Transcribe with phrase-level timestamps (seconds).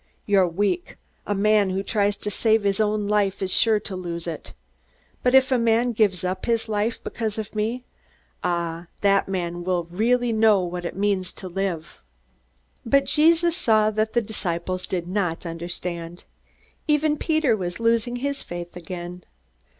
[0.25, 0.97] You're weak.
[1.27, 4.53] A man who tries to save his own life is sure to lose it.
[5.21, 7.83] But if a man gives up his life because of me
[8.43, 12.01] ah, that man will really know what it means to live!"
[12.83, 16.23] But Jesus saw that the disciples did not understand.
[16.87, 19.23] Even Peter was losing his faith again.